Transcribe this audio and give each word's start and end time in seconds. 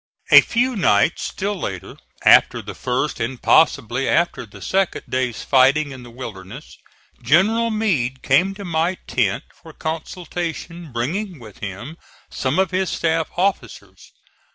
A 0.31 0.41
few 0.41 0.75
nights 0.75 1.21
still 1.27 1.53
later 1.53 1.95
(after 2.25 2.63
the 2.63 2.73
first, 2.73 3.19
and 3.19 3.39
possibly 3.39 4.09
after 4.09 4.47
the 4.47 4.59
second, 4.59 5.03
day's 5.07 5.43
fighting 5.43 5.91
in 5.91 6.01
the 6.01 6.09
Wilderness) 6.09 6.75
General 7.21 7.69
Meade 7.69 8.23
came 8.23 8.55
to 8.55 8.65
my 8.65 8.95
tent 9.05 9.43
for 9.53 9.73
consultation, 9.73 10.91
bringing 10.91 11.37
with 11.37 11.59
him 11.59 11.97
some 12.31 12.57
of 12.57 12.71
his 12.71 12.89
staff 12.89 13.29
officers. 13.37 14.11